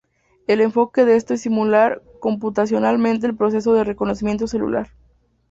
[0.47, 4.89] El enfoque de esto es simular computacionalmente el proceso de reconocimiento celular.